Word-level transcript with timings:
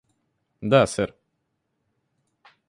Да, 0.71 0.81
сэр 0.87 1.09